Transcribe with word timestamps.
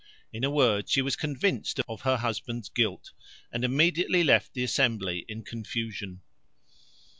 In 0.33 0.43
a 0.43 0.49
word, 0.49 0.89
she 0.89 1.03
was 1.03 1.15
convinced 1.15 1.79
of 1.87 2.01
her 2.01 2.17
husband's 2.17 2.69
guilt, 2.69 3.11
and 3.51 3.63
immediately 3.63 4.23
left 4.23 4.55
the 4.55 4.63
assembly 4.63 5.25
in 5.27 5.43
confusion. 5.43 6.21